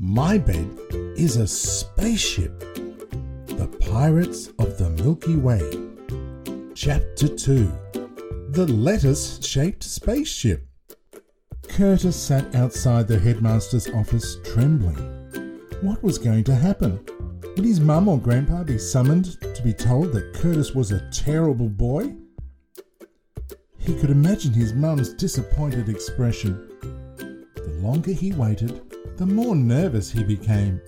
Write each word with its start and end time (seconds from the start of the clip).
My 0.00 0.38
bed 0.38 0.70
is 1.16 1.38
a 1.38 1.48
spaceship. 1.48 2.56
The 3.48 3.66
Pirates 3.80 4.46
of 4.60 4.78
the 4.78 4.90
Milky 4.90 5.34
Way. 5.34 5.58
Chapter 6.72 7.26
2 7.26 7.72
The 8.50 8.68
Lettuce 8.68 9.44
Shaped 9.44 9.82
Spaceship. 9.82 10.68
Curtis 11.66 12.14
sat 12.14 12.54
outside 12.54 13.08
the 13.08 13.18
headmaster's 13.18 13.88
office 13.88 14.36
trembling. 14.44 14.98
What 15.82 16.00
was 16.00 16.16
going 16.16 16.44
to 16.44 16.54
happen? 16.54 17.04
Would 17.56 17.64
his 17.64 17.80
mum 17.80 18.06
or 18.06 18.20
grandpa 18.20 18.62
be 18.62 18.78
summoned 18.78 19.36
to 19.40 19.62
be 19.64 19.72
told 19.72 20.12
that 20.12 20.32
Curtis 20.32 20.76
was 20.76 20.92
a 20.92 21.10
terrible 21.10 21.68
boy? 21.68 22.14
He 23.78 23.98
could 23.98 24.10
imagine 24.10 24.52
his 24.52 24.74
mum's 24.74 25.12
disappointed 25.12 25.88
expression. 25.88 26.68
The 27.56 27.80
longer 27.82 28.12
he 28.12 28.32
waited, 28.32 28.87
the 29.18 29.26
more 29.26 29.56
nervous 29.56 30.12
he 30.12 30.22
became. 30.22 30.80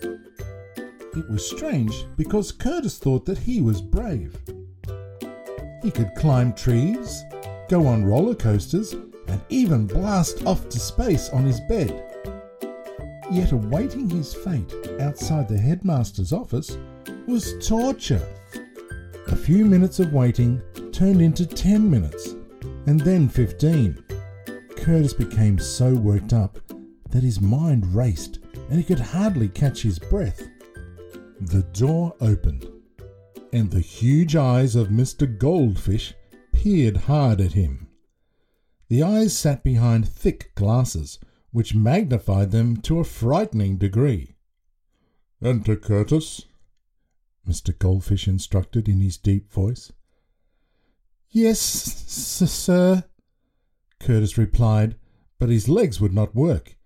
It 1.17 1.29
was 1.29 1.51
strange 1.51 2.07
because 2.17 2.53
Curtis 2.53 2.97
thought 2.97 3.27
that 3.27 3.39
he 3.39 3.61
was 3.61 3.83
brave. 3.83 4.37
He 5.83 5.91
could 5.91 6.15
climb 6.17 6.53
trees, 6.53 7.25
go 7.69 7.89
on 7.89 8.05
roller 8.05 8.37
coasters, 8.37 8.93
and 9.27 9.41
even 9.49 9.89
blast 9.89 10.47
off 10.47 10.69
to 10.69 10.79
space 10.79 11.29
on 11.31 11.45
his 11.45 11.59
bed. 11.63 12.05
Yet 13.33 13.51
awaiting 13.51 14.09
his 14.09 14.33
fate 14.33 14.73
outside 15.01 15.49
the 15.49 15.59
headmaster's 15.59 16.33
office 16.33 16.79
was 17.27 17.67
torture. 17.67 18.25
A 19.27 19.37
few 19.37 19.65
minutes 19.65 19.99
of 19.99 20.13
waiting 20.13 20.63
turned 20.93 21.21
into 21.21 21.45
10 21.45 21.91
minutes, 21.91 22.37
and 22.87 23.01
then 23.01 23.29
15. 23.29 24.05
Curtis 24.77 25.15
became 25.15 25.59
so 25.59 25.95
worked 25.97 26.33
up 26.33 26.59
that 27.11 27.23
his 27.23 27.41
mind 27.41 27.95
raced 27.95 28.39
and 28.69 28.79
he 28.79 28.85
could 28.85 29.01
hardly 29.01 29.49
catch 29.49 29.83
his 29.83 29.99
breath. 29.99 30.47
The 31.41 31.63
door 31.73 32.15
opened, 32.21 32.67
and 33.53 33.71
the 33.71 33.81
huge 33.81 34.37
eyes 34.37 34.77
of 34.77 34.89
Mr. 34.89 35.39
Goldfish 35.39 36.15
peered 36.53 36.97
hard 36.97 37.41
at 37.41 37.53
him. 37.53 37.89
The 38.89 39.03
eyes 39.03 39.37
sat 39.37 39.63
behind 39.63 40.09
thick 40.09 40.53
glasses 40.55 41.19
which 41.53 41.75
magnified 41.75 42.51
them 42.51 42.77
to 42.77 42.99
a 42.99 43.05
frightening 43.05 43.77
degree. 43.77 44.37
Enter, 45.43 45.77
Curtis, 45.77 46.43
Mr. 47.49 47.77
Goldfish 47.77 48.29
instructed 48.29 48.89
in 48.89 49.01
his 49.01 49.17
deep 49.17 49.51
voice. 49.51 49.91
Yes, 51.31 51.61
sir, 51.61 53.05
Curtis 53.99 54.37
replied, 54.37 54.97
but 55.39 55.49
his 55.49 55.69
legs 55.69 56.01
would 56.01 56.13
not 56.13 56.35
work. 56.35 56.77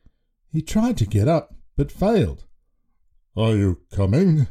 He 0.55 0.63
tried 0.63 0.97
to 0.97 1.07
get 1.07 1.29
up, 1.29 1.55
but 1.77 1.93
failed. 1.93 2.45
Are 3.37 3.55
you 3.55 3.81
coming? 3.93 4.47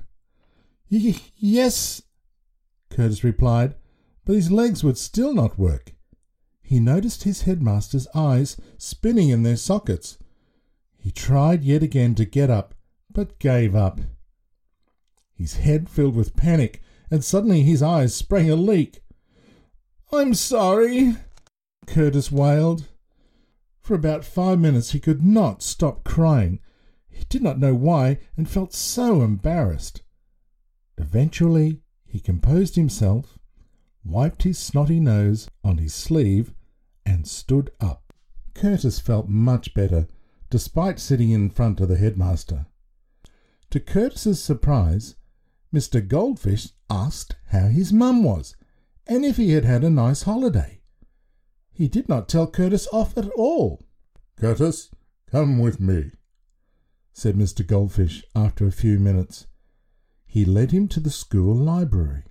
Y- 0.91 1.15
yes, 1.35 2.03
Curtis 2.91 3.23
replied, 3.23 3.73
but 4.23 4.35
his 4.35 4.51
legs 4.51 4.83
would 4.83 4.99
still 4.99 5.33
not 5.33 5.57
work 5.57 5.93
he 6.73 6.79
noticed 6.79 7.21
his 7.23 7.43
headmaster's 7.43 8.07
eyes 8.15 8.57
spinning 8.79 9.29
in 9.29 9.43
their 9.43 9.57
sockets. 9.57 10.17
He 10.97 11.11
tried 11.11 11.63
yet 11.63 11.83
again 11.83 12.15
to 12.15 12.25
get 12.25 12.49
up, 12.49 12.73
but 13.11 13.37
gave 13.37 13.75
up. 13.75 13.99
His 15.35 15.57
head 15.57 15.87
filled 15.87 16.15
with 16.15 16.35
panic, 16.35 16.81
and 17.11 17.23
suddenly 17.23 17.61
his 17.61 17.83
eyes 17.83 18.15
sprang 18.15 18.49
a 18.49 18.55
leak. 18.55 19.01
I'm 20.11 20.33
sorry, 20.33 21.17
Curtis 21.85 22.31
wailed. 22.31 22.87
For 23.83 23.93
about 23.93 24.25
five 24.25 24.59
minutes 24.59 24.91
he 24.91 24.99
could 24.99 25.23
not 25.23 25.61
stop 25.61 26.03
crying. 26.03 26.59
He 27.09 27.25
did 27.29 27.43
not 27.43 27.59
know 27.59 27.75
why 27.75 28.19
and 28.35 28.49
felt 28.49 28.73
so 28.73 29.21
embarrassed. 29.21 30.01
Eventually 30.97 31.81
he 32.05 32.19
composed 32.19 32.75
himself 32.75 33.37
wiped 34.05 34.43
his 34.43 34.57
snotty 34.57 34.99
nose 34.99 35.47
on 35.63 35.77
his 35.77 35.93
sleeve, 35.93 36.53
and 37.05 37.27
stood 37.27 37.71
up. 37.79 38.13
Curtis 38.53 38.99
felt 38.99 39.27
much 39.27 39.73
better, 39.73 40.07
despite 40.49 40.99
sitting 40.99 41.31
in 41.31 41.49
front 41.49 41.79
of 41.79 41.89
the 41.89 41.97
headmaster. 41.97 42.67
To 43.71 43.79
Curtis's 43.79 44.43
surprise, 44.43 45.15
Mr. 45.73 46.05
Goldfish 46.05 46.69
asked 46.89 47.35
how 47.47 47.67
his 47.67 47.91
mum 47.91 48.23
was, 48.23 48.55
and 49.07 49.25
if 49.25 49.37
he 49.37 49.51
had 49.51 49.65
had 49.65 49.83
a 49.83 49.89
nice 49.89 50.23
holiday. 50.23 50.81
He 51.73 51.87
did 51.87 52.07
not 52.07 52.29
tell 52.29 52.45
Curtis 52.45 52.87
off 52.93 53.17
at 53.17 53.29
all. 53.31 53.83
Curtis, 54.37 54.91
come 55.29 55.57
with 55.57 55.79
me, 55.79 56.11
said 57.13 57.35
Mr. 57.35 57.65
Goldfish 57.65 58.23
after 58.35 58.67
a 58.67 58.71
few 58.71 58.99
minutes. 58.99 59.47
He 60.25 60.45
led 60.45 60.71
him 60.71 60.87
to 60.89 60.99
the 60.99 61.09
school 61.09 61.55
library. 61.55 62.23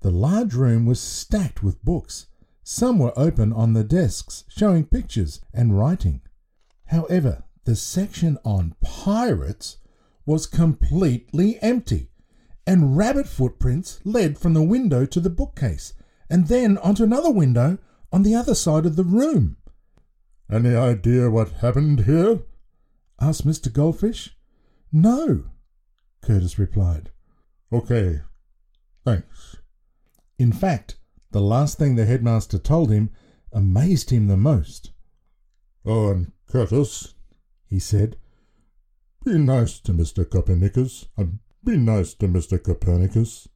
The 0.00 0.10
large 0.10 0.54
room 0.54 0.84
was 0.84 1.00
stacked 1.00 1.62
with 1.62 1.84
books. 1.84 2.26
Some 2.64 2.98
were 2.98 3.16
open 3.16 3.52
on 3.52 3.72
the 3.72 3.84
desks, 3.84 4.44
showing 4.48 4.84
pictures 4.86 5.40
and 5.54 5.78
writing. 5.78 6.22
However, 6.86 7.44
the 7.64 7.76
section 7.76 8.38
on 8.44 8.74
pirates 8.80 9.78
was 10.24 10.46
completely 10.46 11.60
empty, 11.62 12.10
and 12.66 12.96
rabbit 12.96 13.28
footprints 13.28 14.00
led 14.04 14.38
from 14.38 14.54
the 14.54 14.62
window 14.62 15.06
to 15.06 15.20
the 15.20 15.30
bookcase, 15.30 15.92
and 16.28 16.48
then 16.48 16.78
onto 16.78 17.04
another 17.04 17.30
window 17.30 17.78
on 18.16 18.22
the 18.22 18.34
other 18.34 18.54
side 18.54 18.86
of 18.86 18.96
the 18.96 19.04
room. 19.04 19.58
Any 20.50 20.74
idea 20.74 21.28
what 21.28 21.60
happened 21.60 22.06
here? 22.06 22.38
asked 23.20 23.46
Mr. 23.46 23.70
Goldfish. 23.70 24.34
No, 24.90 25.50
Curtis 26.22 26.58
replied. 26.58 27.10
Okay, 27.70 28.22
thanks. 29.04 29.56
In 30.38 30.50
fact, 30.50 30.96
the 31.32 31.42
last 31.42 31.76
thing 31.76 31.94
the 31.94 32.06
headmaster 32.06 32.58
told 32.58 32.90
him 32.90 33.10
amazed 33.52 34.08
him 34.08 34.28
the 34.28 34.38
most. 34.38 34.92
Oh, 35.84 36.10
and 36.10 36.32
Curtis, 36.48 37.12
he 37.66 37.78
said, 37.78 38.16
be 39.26 39.36
nice 39.36 39.78
to 39.80 39.92
Mr. 39.92 40.24
Copernicus, 40.24 41.04
and 41.18 41.40
be 41.62 41.76
nice 41.76 42.14
to 42.14 42.28
Mr. 42.28 42.62
Copernicus. 42.62 43.46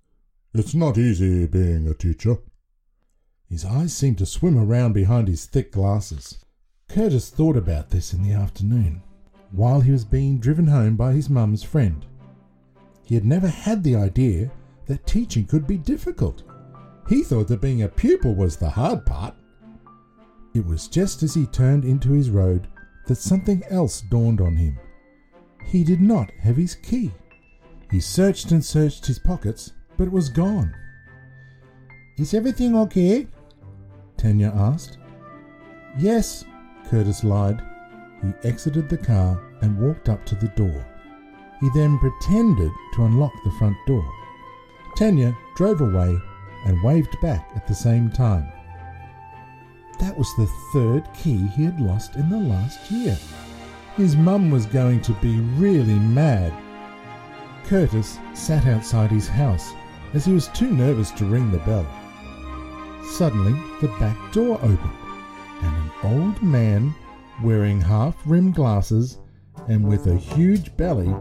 It's 0.53 0.75
not 0.75 0.99
easy 0.99 1.47
being 1.47 1.89
a 1.89 1.95
teacher. 1.95 2.37
His 3.51 3.65
eyes 3.65 3.93
seemed 3.93 4.19
to 4.19 4.27
swim 4.27 4.57
around 4.57 4.93
behind 4.93 5.27
his 5.27 5.45
thick 5.45 5.73
glasses. 5.73 6.39
Curtis 6.89 7.31
thought 7.31 7.57
about 7.57 7.91
this 7.91 8.15
in 8.15 8.23
the 8.23 8.33
afternoon, 8.33 9.03
while 9.51 9.81
he 9.81 9.91
was 9.91 10.05
being 10.05 10.39
driven 10.39 10.69
home 10.69 10.95
by 10.95 11.13
his 11.13 11.29
mum's 11.29 11.65
friend. 11.65 12.07
He 13.03 13.17
had 13.17 13.25
never 13.25 13.49
had 13.49 13.83
the 13.83 13.97
idea 13.97 14.53
that 14.87 15.05
teaching 15.05 15.47
could 15.47 15.67
be 15.67 15.79
difficult. 15.79 16.45
He 17.09 17.25
thought 17.25 17.49
that 17.49 17.61
being 17.61 17.83
a 17.83 17.89
pupil 17.89 18.37
was 18.37 18.57
the 18.57 18.71
hard 18.71 19.05
part. 19.05 19.35
It 20.55 20.65
was 20.65 20.87
just 20.87 21.25
as 21.25 21.35
he 21.35 21.47
turned 21.47 21.85
into 21.85 22.13
his 22.13 22.31
road 22.31 22.69
that 23.07 23.17
something 23.17 23.65
else 23.69 24.01
dawned 24.03 24.41
on 24.41 24.55
him. 24.55 24.79
He 25.65 25.83
did 25.83 26.01
not 26.01 26.31
have 26.39 26.57
his 26.57 26.77
key. 26.77 27.11
He 27.91 27.99
searched 27.99 28.53
and 28.53 28.65
searched 28.65 29.07
his 29.07 29.19
pockets, 29.19 29.73
but 29.97 30.05
it 30.05 30.13
was 30.13 30.29
gone. 30.29 30.73
Is 32.17 32.33
everything 32.33 32.77
okay? 32.77 33.27
Tanya 34.21 34.53
asked. 34.55 34.99
Yes, 35.99 36.45
Curtis 36.89 37.25
lied. 37.25 37.63
He 38.23 38.35
exited 38.47 38.91
the 38.91 38.99
car 38.99 39.41
and 39.63 39.79
walked 39.79 40.11
up 40.11 40.27
to 40.27 40.35
the 40.35 40.49
door. 40.49 40.85
He 41.61 41.71
then 41.75 41.99
pretended 41.99 42.71
to 42.95 43.05
unlock 43.05 43.33
the 43.45 43.51
front 43.53 43.79
door. 43.87 44.07
Tanya 44.95 45.35
drove 45.57 45.81
away 45.81 46.19
and 46.67 46.83
waved 46.83 47.19
back 47.23 47.51
at 47.57 47.67
the 47.67 47.75
same 47.75 48.11
time. 48.11 48.53
That 49.99 50.19
was 50.19 50.29
the 50.37 50.51
third 50.75 51.09
key 51.15 51.47
he 51.47 51.65
had 51.65 51.81
lost 51.81 52.17
in 52.17 52.29
the 52.29 52.37
last 52.37 52.91
year. 52.91 53.17
His 53.97 54.17
mum 54.17 54.51
was 54.51 54.67
going 54.67 55.01
to 55.03 55.13
be 55.15 55.41
really 55.57 55.99
mad. 55.99 56.53
Curtis 57.65 58.19
sat 58.35 58.67
outside 58.67 59.11
his 59.11 59.29
house 59.29 59.73
as 60.13 60.27
he 60.27 60.35
was 60.35 60.49
too 60.49 60.71
nervous 60.71 61.11
to 61.13 61.25
ring 61.25 61.51
the 61.51 61.59
bell. 61.59 61.87
Suddenly, 63.11 63.53
the 63.81 63.89
back 63.99 64.33
door 64.33 64.57
opened, 64.63 64.99
and 65.63 65.77
an 65.77 65.91
old 66.03 66.43
man 66.43 66.95
wearing 67.43 67.81
half 67.81 68.17
rimmed 68.25 68.55
glasses 68.55 69.19
and 69.69 69.87
with 69.87 70.07
a 70.07 70.17
huge 70.17 70.75
belly 70.77 71.15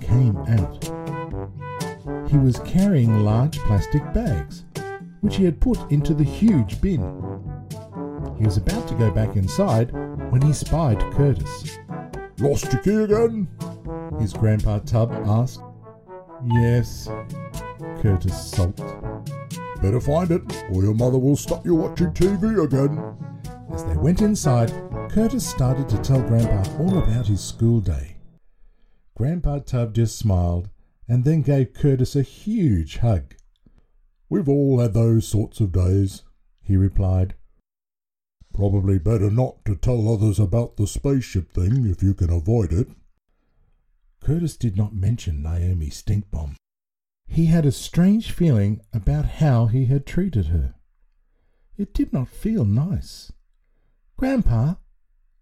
came 0.00 0.36
out. 0.36 0.84
He 2.30 2.38
was 2.38 2.60
carrying 2.60 3.24
large 3.24 3.58
plastic 3.58 4.02
bags 4.12 4.64
which 5.20 5.36
he 5.36 5.44
had 5.44 5.60
put 5.60 5.78
into 5.90 6.14
the 6.14 6.24
huge 6.24 6.80
bin. 6.80 7.00
He 8.38 8.44
was 8.44 8.56
about 8.56 8.88
to 8.88 8.94
go 8.94 9.10
back 9.10 9.36
inside 9.36 9.92
when 10.30 10.42
he 10.42 10.52
spied 10.52 11.00
Curtis. 11.12 11.78
Lost 12.38 12.72
your 12.72 12.82
key 12.82 12.94
again? 13.04 13.48
His 14.18 14.32
grandpa 14.32 14.78
Tub 14.80 15.12
asked. 15.26 15.60
Yes, 16.46 17.08
Curtis 18.00 18.50
sulked. 18.50 19.29
Better 19.82 20.00
find 20.00 20.30
it, 20.30 20.42
or 20.70 20.82
your 20.82 20.94
mother 20.94 21.18
will 21.18 21.36
stop 21.36 21.64
you 21.64 21.74
watching 21.74 22.12
TV 22.12 22.62
again. 22.62 23.16
As 23.72 23.84
they 23.84 23.96
went 23.96 24.20
inside, 24.20 24.70
Curtis 25.10 25.48
started 25.48 25.88
to 25.88 25.98
tell 25.98 26.20
Grandpa 26.20 26.78
all 26.78 26.98
about 26.98 27.26
his 27.26 27.40
school 27.40 27.80
day. 27.80 28.16
Grandpa 29.16 29.60
Tub 29.60 29.94
just 29.94 30.18
smiled 30.18 30.68
and 31.08 31.24
then 31.24 31.42
gave 31.42 31.74
Curtis 31.74 32.14
a 32.14 32.22
huge 32.22 32.98
hug. 32.98 33.34
We've 34.28 34.48
all 34.48 34.80
had 34.80 34.94
those 34.94 35.26
sorts 35.26 35.60
of 35.60 35.72
days, 35.72 36.22
he 36.62 36.76
replied. 36.76 37.34
Probably 38.54 38.98
better 38.98 39.30
not 39.30 39.64
to 39.64 39.76
tell 39.76 40.12
others 40.12 40.38
about 40.38 40.76
the 40.76 40.86
spaceship 40.86 41.52
thing 41.52 41.86
if 41.86 42.02
you 42.02 42.14
can 42.14 42.30
avoid 42.30 42.72
it. 42.72 42.88
Curtis 44.20 44.56
did 44.56 44.76
not 44.76 44.94
mention 44.94 45.42
Naomi 45.42 45.88
Stinkbomb. 45.88 46.54
He 47.32 47.46
had 47.46 47.64
a 47.64 47.70
strange 47.70 48.32
feeling 48.32 48.80
about 48.92 49.24
how 49.24 49.66
he 49.66 49.84
had 49.84 50.04
treated 50.04 50.46
her. 50.46 50.74
It 51.78 51.94
did 51.94 52.12
not 52.12 52.26
feel 52.26 52.64
nice. 52.64 53.30
Grandpa, 54.16 54.74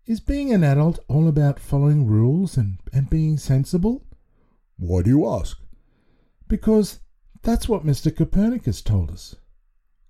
is 0.05 0.21
being 0.21 0.53
an 0.53 0.63
adult 0.63 0.99
all 1.09 1.27
about 1.27 1.59
following 1.59 2.07
rules 2.07 2.59
and, 2.59 2.79
and 2.93 3.09
being 3.09 3.39
sensible? 3.39 4.05
Why 4.77 5.01
do 5.01 5.09
you 5.09 5.27
ask? 5.27 5.59
Because 6.47 7.01
that's 7.43 7.71
what 7.71 7.87
Mr. 7.87 8.15
Copernicus 8.15 8.83
told 8.83 9.11
us. 9.11 9.37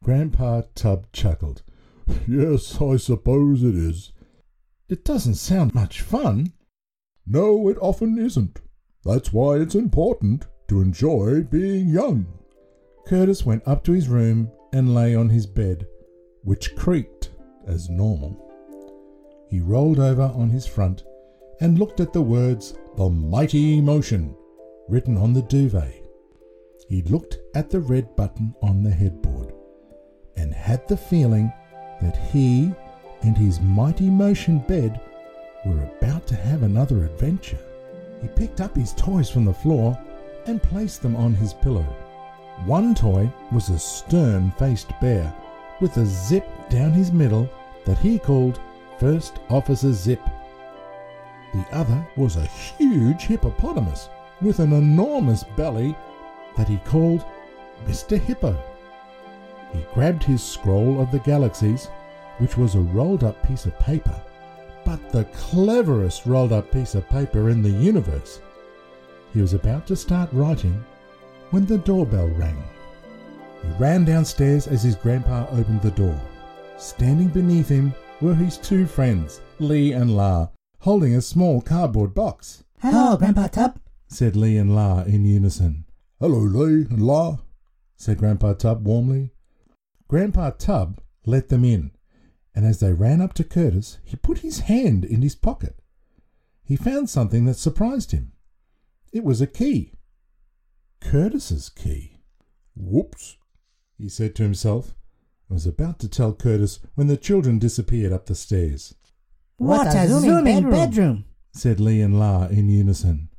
Grandpa 0.02 0.62
Tub 0.75 1.06
chuckled. 1.12 1.62
Yes, 2.26 2.80
I 2.82 2.96
suppose 2.96 3.62
it 3.62 3.76
is. 3.76 4.12
It 4.88 5.04
doesn't 5.04 5.36
sound 5.36 5.76
much 5.76 6.00
fun. 6.00 6.52
No, 7.25 7.69
it 7.69 7.78
often 7.80 8.19
isn't. 8.19 8.60
That's 9.04 9.32
why 9.32 9.58
it's 9.58 9.76
important 9.76 10.48
to 10.68 10.80
enjoy 10.80 11.42
being 11.42 11.88
young. 11.88 12.26
Curtis 13.06 13.44
went 13.44 13.66
up 13.66 13.82
to 13.84 13.92
his 13.92 14.08
room 14.08 14.50
and 14.72 14.94
lay 14.94 15.14
on 15.14 15.28
his 15.28 15.46
bed, 15.46 15.86
which 16.42 16.76
creaked 16.76 17.30
as 17.66 17.88
normal. 17.88 18.44
He 19.50 19.60
rolled 19.60 19.98
over 19.98 20.30
on 20.34 20.50
his 20.50 20.66
front 20.66 21.04
and 21.60 21.78
looked 21.78 22.00
at 22.00 22.12
the 22.12 22.22
words 22.22 22.74
The 22.96 23.08
Mighty 23.08 23.80
Motion 23.80 24.34
written 24.88 25.16
on 25.16 25.32
the 25.32 25.42
duvet. 25.42 26.06
He 26.88 27.02
looked 27.02 27.38
at 27.54 27.70
the 27.70 27.80
red 27.80 28.14
button 28.16 28.54
on 28.62 28.82
the 28.82 28.90
headboard 28.90 29.52
and 30.36 30.52
had 30.54 30.86
the 30.88 30.96
feeling 30.96 31.52
that 32.00 32.16
he 32.30 32.72
and 33.22 33.36
his 33.36 33.60
mighty 33.60 34.08
motion 34.08 34.60
bed 34.60 35.00
were 35.66 35.82
about 35.82 36.26
to 36.28 36.36
have 36.36 36.62
another 36.62 37.04
adventure. 37.04 37.58
He 38.22 38.28
picked 38.28 38.60
up 38.60 38.76
his 38.76 38.94
toys 38.94 39.28
from 39.28 39.44
the 39.44 39.52
floor 39.52 39.98
and 40.48 40.62
placed 40.62 41.02
them 41.02 41.14
on 41.14 41.34
his 41.34 41.52
pillow. 41.52 41.84
One 42.64 42.94
toy 42.94 43.30
was 43.52 43.68
a 43.68 43.78
stern 43.78 44.50
faced 44.52 44.88
bear 44.98 45.32
with 45.80 45.96
a 45.98 46.06
zip 46.06 46.48
down 46.70 46.92
his 46.92 47.12
middle 47.12 47.48
that 47.84 47.98
he 47.98 48.18
called 48.18 48.58
First 48.98 49.38
Officer 49.50 49.92
Zip. 49.92 50.20
The 51.52 51.66
other 51.70 52.04
was 52.16 52.36
a 52.36 52.46
huge 52.46 53.22
hippopotamus 53.22 54.08
with 54.40 54.58
an 54.58 54.72
enormous 54.72 55.44
belly 55.44 55.94
that 56.56 56.68
he 56.68 56.78
called 56.78 57.24
Mr. 57.84 58.18
Hippo. 58.18 58.56
He 59.72 59.84
grabbed 59.92 60.24
his 60.24 60.42
scroll 60.42 61.00
of 61.00 61.12
the 61.12 61.20
galaxies, 61.20 61.86
which 62.38 62.56
was 62.56 62.74
a 62.74 62.80
rolled 62.80 63.22
up 63.22 63.46
piece 63.46 63.66
of 63.66 63.78
paper, 63.78 64.20
but 64.84 65.12
the 65.12 65.24
cleverest 65.26 66.24
rolled 66.24 66.52
up 66.52 66.72
piece 66.72 66.94
of 66.94 67.08
paper 67.08 67.50
in 67.50 67.62
the 67.62 67.70
universe. 67.70 68.40
He 69.38 69.43
was 69.43 69.55
about 69.55 69.87
to 69.87 69.94
start 69.94 70.32
writing 70.32 70.85
when 71.50 71.64
the 71.64 71.79
doorbell 71.79 72.26
rang. 72.26 72.61
He 73.62 73.69
ran 73.79 74.05
downstairs 74.05 74.67
as 74.67 74.82
his 74.82 74.96
grandpa 74.96 75.46
opened 75.52 75.81
the 75.81 75.93
door. 75.93 76.20
Standing 76.76 77.29
beneath 77.29 77.69
him 77.69 77.94
were 78.20 78.35
his 78.35 78.58
two 78.58 78.85
friends, 78.85 79.40
Li 79.61 79.93
and 79.93 80.17
La, 80.17 80.49
holding 80.81 81.14
a 81.14 81.20
small 81.20 81.61
cardboard 81.61 82.17
box. 82.17 82.64
Hello, 82.81 83.17
Grandpa 83.17 83.46
Tub, 83.46 83.79
said 84.08 84.35
Li 84.35 84.56
and 84.56 84.75
La 84.75 85.02
in 85.02 85.25
unison. 85.25 85.85
Hello, 86.19 86.38
Li 86.38 86.88
and 86.90 87.00
La, 87.00 87.37
said 87.94 88.19
Grandpa 88.19 88.55
Tub 88.55 88.85
warmly. 88.85 89.31
Grandpa 90.08 90.50
Tub 90.50 91.00
let 91.26 91.49
them 91.49 91.64
in, 91.64 91.93
and 92.56 92.67
as 92.67 92.81
they 92.81 92.93
ran 92.93 93.20
up 93.20 93.35
to 93.35 93.44
Curtis, 93.44 93.99
he 94.02 94.17
put 94.17 94.38
his 94.38 94.58
hand 94.67 95.05
in 95.05 95.23
his 95.23 95.37
pocket. 95.37 95.79
He 96.64 96.75
found 96.75 97.08
something 97.08 97.44
that 97.44 97.55
surprised 97.55 98.11
him. 98.11 98.32
It 99.12 99.25
was 99.25 99.40
a 99.40 99.46
key. 99.46 99.94
Curtis's 101.00 101.69
key. 101.69 102.20
Whoops, 102.76 103.37
he 103.96 104.08
said 104.08 104.34
to 104.37 104.43
himself, 104.43 104.94
and 105.49 105.56
was 105.56 105.66
about 105.66 105.99
to 106.00 106.08
tell 106.08 106.34
Curtis 106.34 106.81
when 106.94 107.06
the 107.06 107.16
children 107.16 107.58
disappeared 107.58 108.12
up 108.12 108.26
the 108.26 108.34
stairs. 108.34 108.94
What, 109.56 109.88
a 109.88 110.06
zooming, 110.06 110.70
bedroom, 110.70 111.25
said 111.52 111.81
Li 111.81 112.00
and 112.00 112.19
La 112.19 112.46
in 112.46 112.69
unison. 112.69 113.31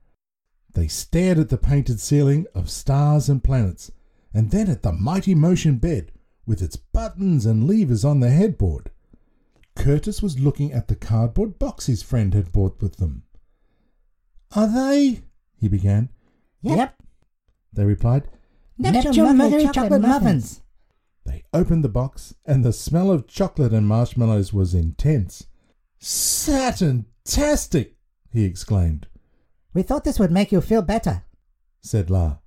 They 0.74 0.88
stared 0.88 1.40
at 1.40 1.50
the 1.50 1.58
painted 1.58 2.00
ceiling 2.00 2.46
of 2.54 2.70
stars 2.70 3.30
and 3.30 3.44
planets, 3.44 3.92
and 4.34 4.52
then 4.52 4.70
at 4.70 4.84
the 4.84 4.92
mighty 4.92 5.34
motion 5.34 5.78
bed 5.78 6.12
with 6.46 6.62
its 6.62 6.76
buttons 6.76 7.46
and 7.46 7.68
levers 7.68 8.04
on 8.04 8.20
the 8.20 8.30
headboard. 8.30 8.92
Curtis 9.76 10.22
was 10.22 10.40
looking 10.40 10.74
at 10.74 10.88
the 10.88 10.96
cardboard 10.96 11.58
box 11.58 11.86
his 11.86 12.04
friend 12.04 12.34
had 12.34 12.52
brought 12.52 12.82
with 12.82 12.98
them. 12.98 13.24
Are 14.56 14.68
they? 14.68 15.22
He 15.60 15.68
began. 15.68 16.10
Yep. 16.62 16.96
They 17.74 17.86
replied. 17.86 18.30
Neptune 18.78 19.38
Mercury 19.38 19.68
chocolate 19.74 20.02
muffins. 20.02 20.62
They 21.26 21.44
opened 21.54 21.84
the 21.84 21.90
box, 21.90 22.34
and 22.46 22.64
the 22.64 22.74
smell 22.74 23.12
of 23.12 23.28
chocolate 23.28 23.74
and 23.74 23.88
marshmallows 23.88 24.54
was 24.54 24.74
intense. 24.74 25.46
Saturn-tastic! 26.00 27.96
he 28.32 28.46
exclaimed. 28.46 29.08
We 29.74 29.84
thought 29.84 30.04
this 30.06 30.18
would 30.18 30.32
make 30.32 30.52
you 30.52 30.62
feel 30.62 30.82
better, 30.82 31.24
said 31.82 32.10
La. 32.10 32.38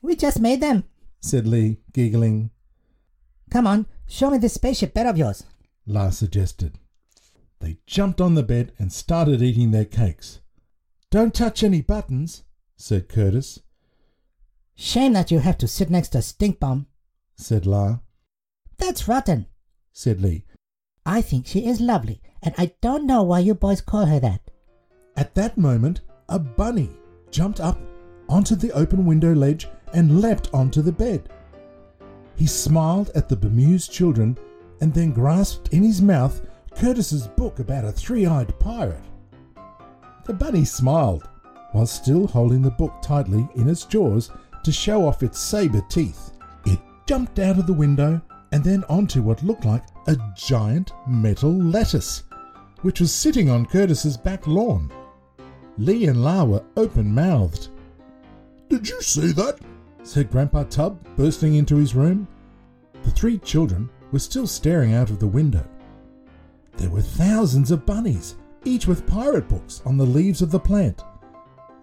We 0.00 0.16
just 0.16 0.40
made 0.40 0.60
them, 0.60 0.84
said 1.20 1.46
Li, 1.46 1.80
giggling. 1.92 2.50
Come 3.50 3.66
on, 3.66 3.86
show 4.08 4.30
me 4.30 4.38
this 4.38 4.54
spaceship 4.54 4.94
bed 4.94 5.06
of 5.06 5.18
yours, 5.18 5.44
La 5.86 6.10
suggested. 6.10 6.78
They 7.60 7.78
jumped 7.86 8.20
on 8.20 8.34
the 8.34 8.42
bed 8.42 8.72
and 8.78 8.92
started 8.92 9.42
eating 9.42 9.70
their 9.70 9.84
cakes. 9.84 10.40
Don't 11.10 11.34
touch 11.34 11.62
any 11.62 11.82
buttons, 11.82 12.44
said 12.76 13.08
Curtis. 13.08 13.60
Shame 14.74 15.12
that 15.12 15.30
you 15.30 15.38
have 15.38 15.58
to 15.58 15.68
sit 15.68 15.90
next 15.90 16.10
to 16.10 16.22
Stink 16.22 16.58
Bomb, 16.58 16.86
said 17.36 17.66
La. 17.66 18.00
That's 18.78 19.06
rotten, 19.06 19.46
said 19.92 20.20
Li. 20.20 20.44
I 21.04 21.20
think 21.20 21.46
she 21.46 21.66
is 21.66 21.80
lovely, 21.80 22.20
and 22.42 22.54
I 22.58 22.72
don't 22.80 23.06
know 23.06 23.22
why 23.22 23.40
you 23.40 23.54
boys 23.54 23.80
call 23.80 24.06
her 24.06 24.20
that. 24.20 24.50
At 25.16 25.34
that 25.34 25.58
moment, 25.58 26.00
a 26.28 26.38
bunny 26.38 26.90
jumped 27.30 27.60
up 27.60 27.78
onto 28.28 28.54
the 28.54 28.72
open 28.72 29.04
window 29.04 29.34
ledge 29.34 29.68
and 29.92 30.20
leapt 30.20 30.48
onto 30.54 30.80
the 30.80 30.92
bed. 30.92 31.28
He 32.34 32.46
smiled 32.46 33.10
at 33.14 33.28
the 33.28 33.36
bemused 33.36 33.92
children 33.92 34.38
and 34.80 34.92
then 34.92 35.12
grasped 35.12 35.68
in 35.68 35.82
his 35.82 36.00
mouth 36.00 36.40
Curtis's 36.74 37.26
book 37.26 37.58
about 37.58 37.84
a 37.84 37.92
three 37.92 38.26
eyed 38.26 38.58
pirate. 38.58 39.04
The 40.24 40.32
bunny 40.32 40.64
smiled 40.64 41.28
while 41.72 41.86
still 41.86 42.26
holding 42.26 42.62
the 42.62 42.70
book 42.70 42.94
tightly 43.02 43.48
in 43.56 43.68
its 43.68 43.84
jaws 43.84 44.30
to 44.62 44.72
show 44.72 45.06
off 45.06 45.22
its 45.22 45.38
saber 45.38 45.82
teeth. 45.88 46.32
It 46.66 46.78
jumped 47.06 47.38
out 47.38 47.58
of 47.58 47.66
the 47.66 47.72
window 47.72 48.20
and 48.52 48.62
then 48.62 48.84
onto 48.88 49.22
what 49.22 49.42
looked 49.42 49.64
like 49.64 49.84
a 50.06 50.16
giant 50.36 50.92
metal 51.06 51.52
lettuce, 51.52 52.24
which 52.82 53.00
was 53.00 53.12
sitting 53.12 53.50
on 53.50 53.66
Curtis's 53.66 54.16
back 54.16 54.46
lawn. 54.46 54.92
Li 55.78 56.06
and 56.06 56.22
La 56.22 56.44
were 56.44 56.64
open 56.76 57.12
mouthed. 57.12 57.68
Did 58.68 58.88
you 58.88 59.00
see 59.02 59.32
that? 59.32 59.58
said 60.02 60.30
Grandpa 60.30 60.64
Tub, 60.64 60.98
bursting 61.16 61.54
into 61.54 61.76
his 61.76 61.94
room. 61.94 62.28
The 63.04 63.10
three 63.10 63.38
children 63.38 63.88
were 64.10 64.18
still 64.18 64.46
staring 64.46 64.94
out 64.94 65.10
of 65.10 65.18
the 65.18 65.26
window. 65.26 65.66
There 66.76 66.90
were 66.90 67.02
thousands 67.02 67.70
of 67.70 67.86
bunnies, 67.86 68.36
each 68.64 68.86
with 68.86 69.06
pirate 69.06 69.48
books 69.48 69.82
on 69.86 69.96
the 69.96 70.06
leaves 70.06 70.42
of 70.42 70.50
the 70.50 70.60
plant. 70.60 71.02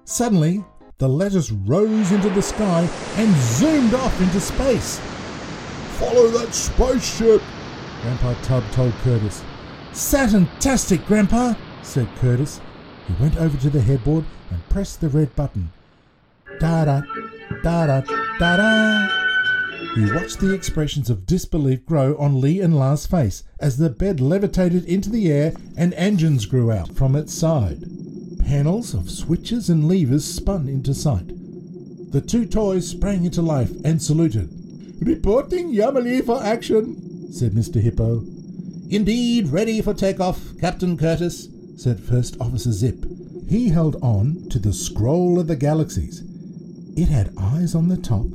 Suddenly, 0.09 0.65
the 0.97 1.07
lettuce 1.07 1.51
rose 1.51 2.11
into 2.11 2.31
the 2.31 2.41
sky 2.41 2.89
and 3.15 3.35
zoomed 3.35 3.93
off 3.93 4.19
into 4.19 4.39
space. 4.39 4.99
Follow 5.99 6.29
that 6.29 6.51
spaceship, 6.51 7.43
Grandpa 8.01 8.33
Tub 8.41 8.63
told 8.71 8.91
Curtis. 9.03 9.43
Saturn-tastic, 9.93 11.05
Grandpa, 11.05 11.53
said 11.83 12.07
Curtis. 12.15 12.59
He 13.07 13.21
went 13.21 13.37
over 13.37 13.55
to 13.59 13.69
the 13.69 13.81
headboard 13.81 14.25
and 14.49 14.67
pressed 14.69 14.99
the 14.99 15.09
red 15.09 15.35
button. 15.35 15.71
Da-da, 16.59 17.01
da-da, 17.61 18.01
da-da. 18.39 19.07
He 19.93 20.11
watched 20.11 20.39
the 20.39 20.55
expressions 20.55 21.11
of 21.11 21.27
disbelief 21.27 21.85
grow 21.85 22.17
on 22.17 22.41
Li 22.41 22.61
and 22.61 22.75
La's 22.75 23.05
face 23.05 23.43
as 23.59 23.77
the 23.77 23.91
bed 23.91 24.19
levitated 24.19 24.85
into 24.85 25.11
the 25.11 25.31
air 25.31 25.53
and 25.77 25.93
engines 25.93 26.47
grew 26.47 26.71
out 26.71 26.95
from 26.95 27.15
its 27.15 27.31
side. 27.31 27.98
Panels 28.49 28.95
of 28.95 29.11
switches 29.11 29.69
and 29.69 29.87
levers 29.87 30.25
spun 30.25 30.67
into 30.67 30.91
sight. 30.91 31.27
The 32.11 32.19
two 32.19 32.47
toys 32.47 32.87
sprang 32.89 33.23
into 33.23 33.43
life 33.43 33.69
and 33.85 34.01
saluted. 34.01 34.49
Reporting 35.01 35.71
Yamali 35.71 36.25
for 36.25 36.41
action, 36.41 37.31
said 37.31 37.51
Mr. 37.51 37.79
Hippo. 37.79 38.23
Indeed, 38.89 39.49
ready 39.49 39.83
for 39.83 39.93
takeoff, 39.93 40.57
Captain 40.59 40.97
Curtis, 40.97 41.47
said 41.77 41.99
First 41.99 42.37
Officer 42.41 42.71
Zip. 42.71 43.05
He 43.47 43.69
held 43.69 43.97
on 44.01 44.49
to 44.49 44.57
the 44.57 44.73
scroll 44.73 45.39
of 45.39 45.45
the 45.45 45.55
galaxies. 45.55 46.23
It 46.97 47.09
had 47.09 47.35
eyes 47.37 47.75
on 47.75 47.87
the 47.87 47.97
top, 47.97 48.25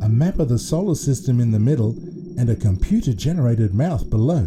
a 0.00 0.08
map 0.08 0.38
of 0.38 0.50
the 0.50 0.60
solar 0.60 0.94
system 0.94 1.40
in 1.40 1.50
the 1.50 1.58
middle, 1.58 1.96
and 2.38 2.48
a 2.48 2.54
computer 2.54 3.12
generated 3.12 3.74
mouth 3.74 4.08
below. 4.08 4.46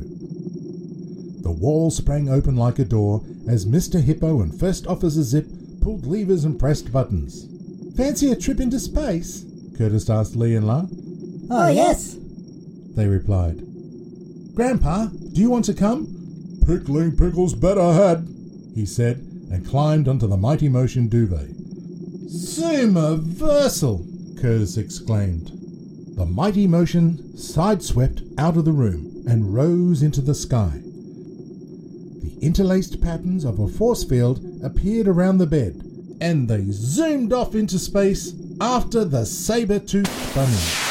The 1.41 1.51
wall 1.51 1.91
sprang 1.91 2.29
open 2.29 2.55
like 2.55 2.79
a 2.79 2.85
door 2.85 3.25
as 3.47 3.65
Mr. 3.65 4.01
Hippo 4.01 4.41
and 4.41 4.57
First 4.59 4.87
Officer 4.87 5.23
Zip 5.23 5.47
pulled 5.81 6.05
levers 6.05 6.45
and 6.45 6.59
pressed 6.59 6.91
buttons. 6.91 7.47
Fancy 7.95 8.31
a 8.31 8.35
trip 8.35 8.59
into 8.59 8.79
space? 8.79 9.45
Curtis 9.77 10.09
asked 10.09 10.35
Li 10.35 10.55
and 10.55 10.67
La. 10.67 10.85
Oh, 11.49 11.69
yes. 11.69 12.17
They 12.95 13.07
replied. 13.07 13.61
Grandpa, 14.53 15.05
do 15.05 15.41
you 15.41 15.49
want 15.49 15.65
to 15.65 15.73
come? 15.73 16.07
Pickling 16.67 17.15
pickles 17.17 17.53
better 17.53 17.93
had, 17.93 18.27
he 18.75 18.85
said, 18.85 19.17
and 19.51 19.67
climbed 19.67 20.07
onto 20.07 20.27
the 20.27 20.37
Mighty 20.37 20.69
Motion 20.69 21.07
duvet. 21.07 21.49
Zoom-versal, 22.29 24.05
Curtis 24.39 24.77
exclaimed. 24.77 25.51
The 26.15 26.25
Mighty 26.25 26.67
Motion 26.67 27.17
sideswept 27.35 28.21
out 28.37 28.57
of 28.57 28.65
the 28.65 28.71
room 28.71 29.23
and 29.27 29.53
rose 29.53 30.03
into 30.03 30.21
the 30.21 30.35
sky. 30.35 30.81
Interlaced 32.41 32.99
patterns 32.99 33.45
of 33.45 33.59
a 33.59 33.67
force 33.67 34.03
field 34.03 34.43
appeared 34.63 35.07
around 35.07 35.37
the 35.37 35.45
bed, 35.45 35.83
and 36.19 36.49
they 36.49 36.65
zoomed 36.71 37.31
off 37.31 37.53
into 37.53 37.77
space 37.77 38.33
after 38.59 39.05
the 39.05 39.23
saber-toothed 39.23 40.33
bunny. 40.33 40.90